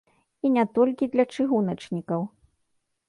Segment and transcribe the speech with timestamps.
[0.47, 2.21] І не толькі для чыгуначнікаў.